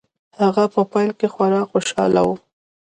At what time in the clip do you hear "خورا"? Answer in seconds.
1.33-1.61